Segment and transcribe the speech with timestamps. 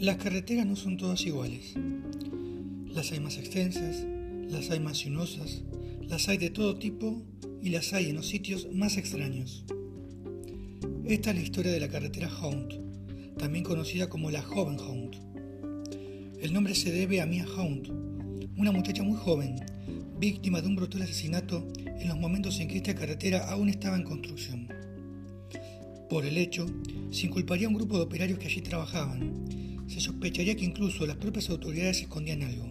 [0.00, 1.74] Las carreteras no son todas iguales.
[2.86, 4.06] Las hay más extensas,
[4.48, 5.62] las hay más sinuosas,
[6.08, 7.22] las hay de todo tipo
[7.60, 9.66] y las hay en los sitios más extraños.
[11.04, 15.16] Esta es la historia de la carretera Hound, también conocida como la Joven Hound.
[16.40, 19.56] El nombre se debe a Mia Hound, una muchacha muy joven,
[20.18, 24.04] víctima de un brutal asesinato en los momentos en que esta carretera aún estaba en
[24.04, 24.66] construcción.
[26.08, 26.64] Por el hecho,
[27.10, 29.69] se inculparía a un grupo de operarios que allí trabajaban.
[29.90, 32.70] Se sospecharía que incluso las propias autoridades escondían algo.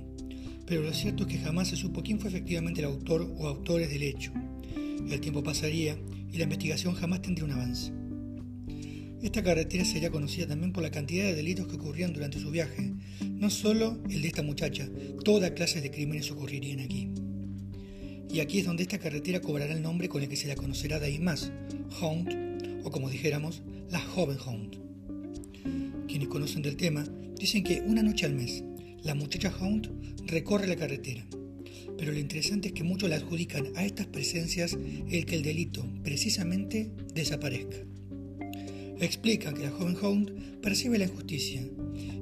[0.66, 3.90] Pero lo cierto es que jamás se supo quién fue efectivamente el autor o autores
[3.90, 4.32] del hecho.
[5.12, 5.98] El tiempo pasaría
[6.32, 7.92] y la investigación jamás tendría un avance.
[9.22, 12.94] Esta carretera sería conocida también por la cantidad de delitos que ocurrían durante su viaje.
[13.26, 14.88] No solo el de esta muchacha,
[15.26, 17.10] toda clase de crímenes ocurrirían aquí.
[18.32, 21.00] Y aquí es donde esta carretera cobrará el nombre con el que se la conocerá
[21.02, 21.52] de ahí más,
[22.00, 24.89] Hound o como dijéramos, la joven Hound.
[26.20, 27.06] Quienes conocen del tema
[27.40, 28.62] dicen que una noche al mes,
[29.04, 29.90] la muchacha Hound
[30.26, 31.26] recorre la carretera.
[31.98, 34.78] Pero lo interesante es que muchos le adjudican a estas presencias
[35.10, 37.78] el que el delito precisamente desaparezca.
[39.00, 41.62] Explican que la joven Hound percibe la injusticia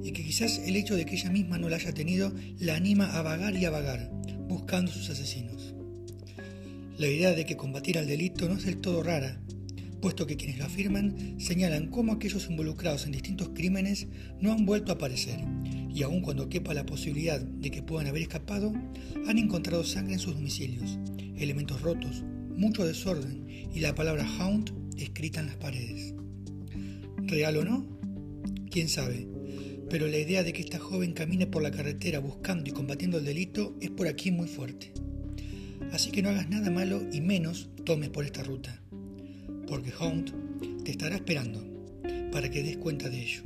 [0.04, 3.18] y que quizás el hecho de que ella misma no la haya tenido la anima
[3.18, 4.12] a vagar y a vagar,
[4.46, 5.74] buscando sus asesinos.
[6.98, 9.40] La idea de que combatir al delito no es del todo rara,
[10.00, 14.06] puesto que quienes lo afirman señalan cómo aquellos involucrados en distintos crímenes
[14.40, 15.40] no han vuelto a aparecer,
[15.92, 18.72] y aun cuando quepa la posibilidad de que puedan haber escapado,
[19.26, 20.98] han encontrado sangre en sus domicilios,
[21.36, 22.22] elementos rotos,
[22.56, 26.14] mucho desorden y la palabra hound escrita en las paredes.
[27.18, 27.86] ¿Real o no?
[28.70, 29.28] ¿Quién sabe?
[29.90, 33.24] Pero la idea de que esta joven camine por la carretera buscando y combatiendo el
[33.24, 34.92] delito es por aquí muy fuerte.
[35.92, 38.82] Así que no hagas nada malo y menos tomes por esta ruta
[39.68, 41.62] porque Hound te estará esperando
[42.32, 43.42] para que des cuenta de ello.